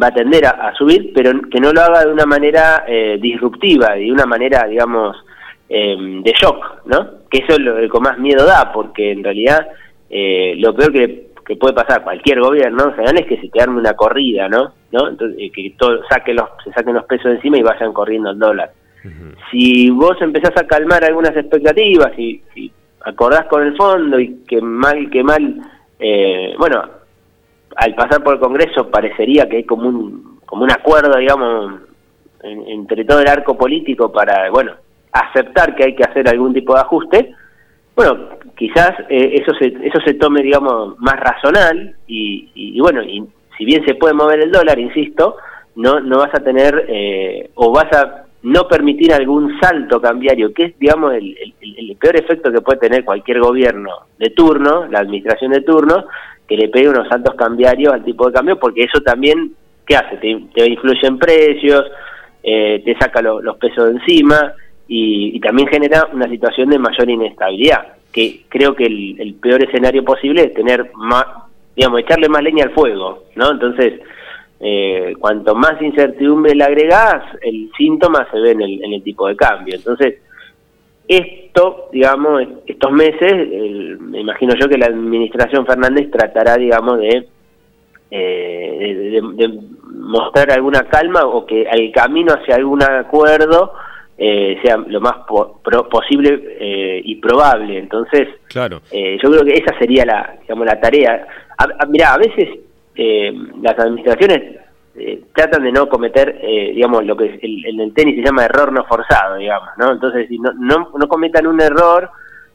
va 0.00 0.08
a 0.08 0.14
tender 0.14 0.46
a, 0.46 0.72
subir, 0.74 1.12
pero 1.12 1.32
que 1.50 1.60
no 1.60 1.72
lo 1.72 1.80
haga 1.80 2.04
de 2.04 2.12
una 2.12 2.24
manera 2.24 2.84
eh, 2.86 3.18
disruptiva, 3.20 3.94
de 3.94 4.12
una 4.12 4.26
manera, 4.26 4.66
digamos, 4.66 5.16
eh, 5.68 5.96
de 5.98 6.32
shock, 6.32 6.86
¿no? 6.86 7.26
Que 7.28 7.38
eso 7.38 7.52
es 7.52 7.60
lo 7.60 7.76
que 7.76 8.00
más 8.00 8.18
miedo 8.18 8.46
da, 8.46 8.72
porque 8.72 9.10
en 9.10 9.24
realidad 9.24 9.68
eh, 10.08 10.54
lo 10.56 10.74
peor 10.74 10.92
que 10.92 11.28
que 11.48 11.56
puede 11.56 11.72
pasar 11.72 12.04
cualquier 12.04 12.40
gobierno 12.40 12.84
en 12.84 12.94
general 12.94 13.18
es 13.20 13.26
que 13.26 13.40
se 13.40 13.48
te 13.48 13.62
arme 13.62 13.80
una 13.80 13.94
corrida, 13.94 14.50
¿no? 14.50 14.74
¿No? 14.92 15.08
Entonces, 15.08 15.38
eh, 15.40 15.50
que 15.50 15.74
todo, 15.78 15.98
saque 16.06 16.34
los, 16.34 16.46
se 16.62 16.70
saquen 16.72 16.94
los 16.94 17.06
pesos 17.06 17.32
encima 17.32 17.56
y 17.56 17.62
vayan 17.62 17.94
corriendo 17.94 18.30
el 18.30 18.38
dólar. 18.38 18.70
Si 19.50 19.90
vos 19.90 20.16
empezás 20.20 20.56
a 20.56 20.66
calmar 20.66 21.04
algunas 21.04 21.36
expectativas 21.36 22.18
y, 22.18 22.42
acordás 23.00 23.46
con 23.46 23.62
el 23.62 23.76
fondo 23.76 24.18
y 24.18 24.44
que 24.46 24.60
mal, 24.60 25.08
que 25.10 25.22
mal, 25.22 25.60
eh, 25.98 26.54
bueno, 26.58 26.82
al 27.76 27.94
pasar 27.94 28.22
por 28.22 28.34
el 28.34 28.40
Congreso 28.40 28.90
parecería 28.90 29.48
que 29.48 29.58
hay 29.58 29.64
como 29.64 29.88
un, 29.88 30.40
como 30.44 30.64
un 30.64 30.70
acuerdo, 30.70 31.16
digamos, 31.16 31.80
entre 32.42 33.04
todo 33.04 33.20
el 33.20 33.28
arco 33.28 33.56
político 33.56 34.12
para, 34.12 34.50
bueno, 34.50 34.72
aceptar 35.12 35.74
que 35.74 35.84
hay 35.84 35.94
que 35.94 36.04
hacer 36.04 36.28
algún 36.28 36.52
tipo 36.52 36.74
de 36.74 36.80
ajuste, 36.80 37.34
bueno, 37.98 38.28
quizás 38.56 38.92
eh, 39.08 39.40
eso 39.42 39.52
se 39.54 39.66
eso 39.82 39.98
se 40.04 40.14
tome 40.14 40.40
digamos 40.40 40.96
más 41.00 41.18
razonal 41.18 41.96
y, 42.06 42.78
bueno 42.80 43.02
y 43.02 43.24
si 43.56 43.64
bien 43.64 43.84
se 43.84 43.96
puede 43.96 44.14
mover 44.14 44.38
el 44.38 44.52
dólar 44.52 44.78
insisto 44.78 45.36
no 45.74 45.98
no 45.98 46.18
vas 46.18 46.32
a 46.32 46.44
tener 46.44 46.86
eh, 46.88 47.50
o 47.56 47.72
vas 47.72 47.92
a 47.92 48.26
no 48.48 48.68
permitir 48.68 49.12
algún 49.12 49.58
salto 49.60 50.00
cambiario 50.00 50.52
que 50.52 50.64
es 50.64 50.78
digamos 50.78 51.14
el, 51.14 51.36
el, 51.60 51.96
peor 51.96 52.16
efecto 52.16 52.52
que 52.52 52.60
puede 52.60 52.78
tener 52.78 53.04
cualquier 53.04 53.40
gobierno 53.40 53.90
de 54.18 54.30
turno 54.30 54.86
la 54.86 55.00
administración 55.00 55.52
de 55.52 55.62
turno 55.62 56.06
que 56.46 56.56
le 56.56 56.68
pegue 56.68 56.88
unos 56.88 57.08
saltos 57.08 57.34
cambiarios 57.34 57.92
al 57.92 58.04
tipo 58.04 58.26
de 58.26 58.32
cambio 58.32 58.58
porque 58.58 58.84
eso 58.84 59.00
también 59.00 59.52
qué 59.86 59.96
hace 59.96 60.16
te, 60.16 60.40
te 60.54 60.68
influye 60.68 61.06
en 61.06 61.18
precios 61.18 61.84
eh, 62.42 62.82
te 62.84 62.96
saca 62.98 63.20
los 63.20 63.56
pesos 63.56 63.86
de 63.86 63.98
encima 63.98 64.54
y, 64.88 65.38
también 65.40 65.68
genera 65.68 66.08
una 66.12 66.28
situación 66.28 66.70
de 66.70 66.78
mayor 66.78 67.08
inestabilidad, 67.10 67.96
que 68.10 68.44
creo 68.48 68.74
que 68.74 68.86
el, 68.86 69.34
peor 69.40 69.62
escenario 69.62 70.02
posible 70.02 70.44
es 70.44 70.54
tener 70.54 70.90
más, 70.94 71.26
digamos, 71.76 72.00
echarle 72.00 72.28
más 72.28 72.42
leña 72.42 72.64
al 72.64 72.70
fuego, 72.70 73.24
¿no? 73.36 73.50
Entonces, 73.50 74.00
eh, 74.60 75.14
cuanto 75.18 75.54
más 75.54 75.80
incertidumbre 75.80 76.54
le 76.54 76.64
agregás, 76.64 77.24
el 77.42 77.70
síntoma 77.76 78.26
se 78.30 78.40
ve 78.40 78.50
en 78.52 78.62
el, 78.62 78.84
en 78.84 78.92
el 78.94 79.02
tipo 79.02 79.28
de 79.28 79.36
cambio. 79.36 79.74
Entonces, 79.76 80.16
esto, 81.06 81.88
digamos, 81.92 82.42
estos 82.66 82.92
meses, 82.92 83.98
me 84.00 84.20
imagino 84.20 84.54
yo 84.54 84.68
que 84.68 84.76
la 84.76 84.86
administración 84.86 85.64
Fernández 85.64 86.10
tratará, 86.10 86.56
digamos, 86.56 86.98
de, 86.98 87.28
eh, 88.10 89.20
de, 89.34 89.60
mostrar 89.84 90.50
alguna 90.52 90.84
calma 90.88 91.24
o 91.26 91.44
que 91.44 91.62
el 91.62 91.92
camino 91.92 92.32
hacia 92.32 92.56
algún 92.56 92.82
acuerdo 92.82 93.72
eh, 94.16 94.58
sea 94.62 94.76
lo 94.76 95.00
más 95.00 95.16
posible 95.90 96.56
eh, 96.60 97.00
y 97.04 97.16
probable. 97.16 97.78
Entonces, 97.78 98.28
claro. 98.48 98.80
Eh, 98.90 99.18
yo 99.22 99.30
creo 99.30 99.44
que 99.44 99.54
esa 99.54 99.78
sería 99.78 100.04
la, 100.04 100.36
digamos, 100.42 100.66
la 100.66 100.80
tarea. 100.80 101.26
A, 101.56 101.86
mira, 101.86 102.14
a 102.14 102.18
veces 102.18 102.48
las 103.62 103.78
administraciones 103.78 104.58
tratan 105.32 105.62
de 105.62 105.70
no 105.70 105.88
cometer, 105.88 106.40
digamos, 106.74 107.04
lo 107.04 107.16
que 107.16 107.38
en 107.40 107.80
el 107.80 107.94
tenis 107.94 108.16
se 108.16 108.22
llama 108.22 108.46
error 108.46 108.72
no 108.72 108.84
forzado, 108.84 109.36
digamos, 109.36 109.68
¿no? 109.78 109.92
Entonces, 109.92 110.28
no, 110.30 110.52
no, 110.54 110.90
no 110.98 111.08
cometan 111.08 111.46
un 111.46 111.60
error 111.60 112.10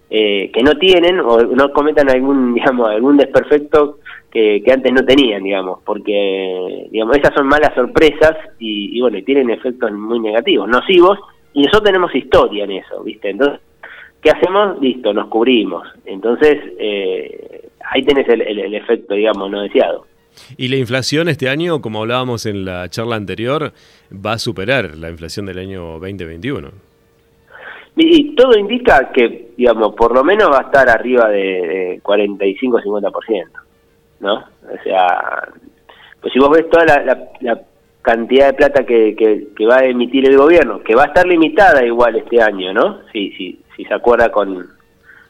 que 0.10 0.62
no 0.64 0.78
tienen 0.78 1.20
o 1.22 1.42
no 1.42 1.72
cometan 1.72 2.10
algún, 2.10 2.54
digamos, 2.56 2.90
algún 2.90 3.18
desperfecto 3.18 4.00
que, 4.30 4.62
que, 4.64 4.72
antes 4.74 4.92
no 4.92 5.06
tenían, 5.06 5.44
digamos, 5.44 5.80
porque, 5.86 6.88
digamos, 6.92 7.16
esas 7.18 7.34
son 7.34 7.48
malas 7.48 7.74
sorpresas 7.76 8.36
y, 8.60 8.98
y 8.98 9.02
bueno, 9.02 9.18
y 9.20 9.24
tienen 9.24 9.50
efectos 9.52 9.92
muy 9.92 10.20
negativos, 10.20 10.68
nocivos, 10.68 11.20
y 11.54 11.62
nosotros 11.62 11.84
tenemos 11.84 12.16
historia 12.16 12.64
en 12.64 12.72
eso, 12.72 13.04
¿viste? 13.04 13.30
Entonces, 13.30 13.60
¿qué 14.22 14.32
hacemos? 14.32 14.82
Listo, 14.82 15.14
nos 15.14 15.28
cubrimos. 15.28 15.88
Entonces, 16.06 16.58
eh, 16.80 17.70
ahí 17.92 18.04
tenés 18.04 18.28
el, 18.28 18.42
el, 18.42 18.74
efecto, 18.74 19.14
digamos, 19.14 19.52
no 19.52 19.62
deseado. 19.62 20.08
Y 20.58 20.68
la 20.68 20.78
inflación 20.78 21.30
este 21.30 21.50
año, 21.50 21.82
como 21.82 22.02
hablábamos 22.02 22.46
en 22.46 22.66
la 22.66 22.90
charla 22.90 23.16
anterior, 23.16 23.72
va 24.14 24.34
a 24.34 24.40
superar 24.40 24.96
la 24.98 25.10
inflación 25.10 25.46
del 25.46 25.60
año 25.60 26.00
2021. 26.00 26.70
Y, 27.96 28.36
todo 28.36 28.58
indica 28.58 29.12
que, 29.12 29.52
digamos, 29.56 29.94
por 29.96 30.16
lo 30.16 30.24
menos 30.24 30.50
va 30.52 30.60
a 30.60 30.64
estar 30.64 30.90
arriba 30.90 31.30
de, 31.30 32.02
45-50%, 32.04 33.46
¿no? 34.22 34.34
O 34.36 34.84
sea, 34.84 35.48
pues 36.20 36.34
si 36.34 36.40
vos 36.40 36.50
ves 36.50 36.68
toda 36.70 36.86
la, 36.86 37.30
la 37.42 37.62
cantidad 38.04 38.48
de 38.48 38.54
plata 38.54 38.86
que, 38.86 39.16
que, 39.16 39.66
va 39.66 39.78
a 39.78 39.86
emitir 39.86 40.28
el 40.28 40.38
gobierno, 40.38 40.84
que 40.84 40.96
va 40.96 41.04
a 41.04 41.08
estar 41.08 41.26
limitada 41.26 41.86
igual 41.86 42.16
este 42.16 42.42
año, 42.42 42.74
¿no? 42.74 43.00
Si, 43.12 43.32
si, 43.32 43.60
si 43.76 43.86
se 43.86 43.94
acuerda 43.94 44.30
con, 44.30 44.68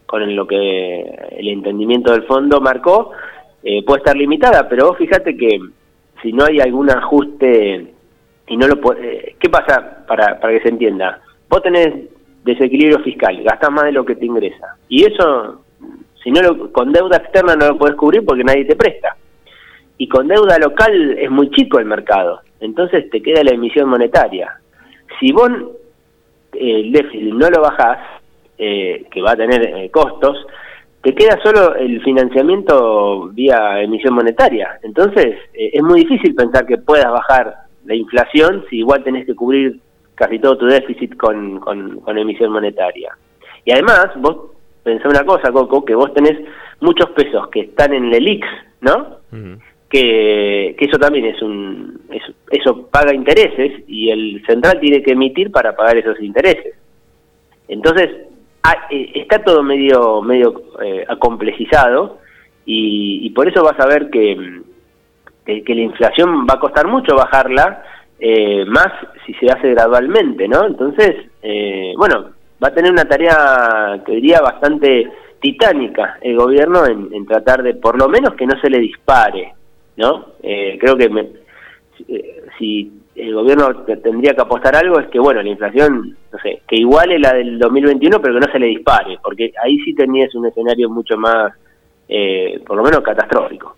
con 0.06 0.36
lo 0.36 0.48
que 0.48 1.02
el 1.38 1.48
entendimiento 1.50 2.12
del 2.12 2.24
fondo 2.24 2.62
marcó, 2.62 3.12
eh, 3.64 3.84
puede 3.84 4.00
estar 4.00 4.16
limitada, 4.16 4.68
pero 4.68 4.88
vos 4.88 4.98
fíjate 4.98 5.36
que 5.38 5.60
si 6.22 6.34
no 6.34 6.46
hay 6.46 6.60
algún 6.60 6.90
ajuste 6.90 7.94
y 8.48 8.58
no 8.58 8.68
lo 8.68 8.94
eh, 8.94 9.36
¿qué 9.40 9.50
pasa 9.50 10.06
para, 10.08 10.40
para 10.40 10.54
que 10.54 10.62
se 10.62 10.70
entienda? 10.70 11.22
Vos 11.50 11.62
tenés 11.62 11.94
desequilibrio 12.44 13.00
fiscal, 13.00 13.42
gastás 13.44 13.72
más 13.72 13.86
de 13.86 13.94
lo 13.94 14.06
que 14.06 14.16
te 14.16 14.26
ingresa. 14.26 14.76
Y 14.90 15.06
eso, 15.06 15.64
si 16.24 16.32
no 16.32 16.42
lo, 16.42 16.72
con 16.72 16.92
deuda 16.92 17.18
externa 17.18 17.56
no 17.56 17.70
lo 17.70 17.78
podés 17.78 17.96
cubrir 17.96 18.26
porque 18.26 18.44
nadie 18.44 18.66
te 18.66 18.76
presta. 18.76 19.16
Y 19.98 20.08
con 20.08 20.28
deuda 20.28 20.58
local 20.58 21.18
es 21.18 21.30
muy 21.30 21.50
chico 21.52 21.80
el 21.80 21.86
mercado 21.86 22.42
entonces 22.64 23.10
te 23.10 23.22
queda 23.22 23.44
la 23.44 23.54
emisión 23.54 23.90
monetaria. 23.90 24.58
Si 25.20 25.34
vos 25.34 25.52
eh, 26.54 26.80
el 26.80 26.92
déficit 26.94 27.34
no 27.34 27.50
lo 27.50 27.62
bajás, 27.62 28.00
eh, 28.58 29.06
que 29.12 29.22
va 29.22 29.32
a 29.32 29.36
tener 29.36 29.62
eh, 29.64 29.90
costos, 29.92 30.38
te 31.04 31.14
queda 31.14 31.38
solo 31.44 31.76
el 31.76 32.02
financiamiento 32.02 33.30
vía 33.34 33.82
emisión 33.82 34.14
monetaria. 34.14 34.80
Entonces 34.84 35.36
es 35.54 35.84
muy 35.84 36.06
difícil 36.06 36.34
pensar 36.34 36.66
que 36.66 36.78
puedas 36.78 37.12
bajar 37.12 37.54
la 37.86 37.94
inflación 37.94 38.64
si 38.70 38.78
igual 38.78 39.04
tenés 39.04 39.26
que 39.26 39.36
cubrir 39.36 39.80
casi 40.16 40.40
todo 40.40 40.58
tu 40.58 40.66
déficit 40.66 41.18
con, 41.18 41.60
con, 41.60 42.18
emisión 42.18 42.52
monetaria. 42.52 43.16
Y 43.66 43.74
además, 43.74 44.08
vos 44.18 44.52
pensá 44.84 45.10
una 45.10 45.26
cosa, 45.26 45.52
Coco, 45.52 45.84
que 45.84 45.96
vos 45.96 46.14
tenés 46.14 46.40
muchos 46.80 47.10
pesos 47.12 47.50
que 47.50 47.62
están 47.62 47.94
en 47.94 48.14
el 48.14 48.26
IX, 48.26 48.48
¿no? 48.82 49.18
que, 49.94 50.76
eso 50.80 50.98
también 50.98 51.26
es 51.26 51.42
un 51.42 52.02
eso, 52.52 52.88
paga 52.88 53.14
intereses 53.14 53.84
y 53.88 54.10
el 54.10 54.44
central 54.46 54.80
tiene 54.80 55.04
que 55.04 55.12
emitir 55.12 55.52
para 55.52 55.76
pagar 55.76 55.98
esos 55.98 56.20
intereses 56.20 56.76
entonces 57.68 58.10
eh, 58.90 59.12
está 59.16 59.44
todo 59.44 59.64
medio 59.64 60.22
medio 60.22 60.64
eh, 60.82 61.06
acomplejizado 61.08 62.20
y, 62.66 63.30
por 63.32 63.48
eso 63.50 63.64
vas 63.64 63.78
a 63.80 63.88
ver 63.88 64.10
que, 64.10 64.62
que, 65.46 65.76
la 65.76 65.82
inflación 65.82 66.48
va 66.50 66.54
a 66.56 66.60
costar 66.60 66.88
mucho 66.88 67.14
bajarla 67.16 67.84
eh, 68.20 68.64
más 68.66 68.88
si 69.26 69.34
se 69.34 69.48
hace 69.48 69.72
gradualmente, 69.72 70.48
¿no? 70.48 70.66
Entonces, 70.66 71.14
eh, 71.42 71.94
bueno, 71.98 72.32
va 72.64 72.70
a 72.70 72.74
tener 72.74 72.90
una 72.90 73.04
tarea, 73.04 74.02
que 74.06 74.14
diría, 74.14 74.40
bastante 74.40 75.12
titánica 75.42 76.20
el 76.22 76.38
gobierno 76.38 76.86
en, 76.86 77.26
tratar 77.26 77.64
de, 77.64 77.74
por 77.74 78.00
lo 78.00 78.08
menos, 78.08 78.36
que 78.36 78.46
no 78.46 78.58
se 78.62 78.70
le 78.70 78.80
dispare, 78.80 79.54
¿no? 79.98 80.28
Eh, 80.42 80.78
creo 80.80 80.96
que 80.96 81.10
si 82.58 83.03
el 83.16 83.34
gobierno 83.34 83.84
tendría 83.86 84.34
que 84.34 84.42
apostar 84.42 84.76
algo 84.76 85.00
es 85.00 85.08
que, 85.08 85.20
bueno, 85.20 85.42
la 85.42 85.50
inflación, 85.50 86.18
no 86.32 86.40
sé, 86.40 86.62
que 86.68 86.76
iguale 86.76 87.20
la 87.20 87.34
del 87.34 87.60
2021, 87.60 88.22
pero 88.22 88.34
que 88.34 88.46
no 88.46 88.52
se 88.52 88.60
le 88.60 88.68
dispare, 88.68 89.20
porque 89.24 89.52
ahí 89.64 89.78
sí 89.80 89.94
tenías 89.94 90.34
un 90.36 90.48
escenario 90.48 90.90
mucho 90.90 91.18
más, 91.18 91.54
por 92.66 92.78
lo 92.78 92.84
menos, 92.84 93.02
catastrófico. 93.02 93.76